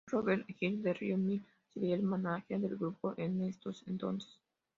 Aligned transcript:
Roberto 0.11 0.47
Giralt 0.57 0.81
de 0.81 0.93
Radio 0.95 1.15
Mil, 1.15 1.45
sería 1.71 1.93
el 1.93 2.01
mánager 2.01 2.59
del 2.59 2.75
grupo 2.75 3.13
en 3.17 3.43
ese 3.43 3.59
entonces. 3.85 4.39